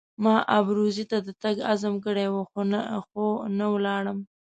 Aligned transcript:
ما 0.23 0.35
ابروزي 0.59 1.05
ته 1.11 1.17
د 1.27 1.29
تګ 1.43 1.55
عزم 1.71 1.93
کړی 2.05 2.27
وو 2.29 2.41
خو 3.09 3.27
نه 3.59 3.65
ولاړم. 3.73 4.19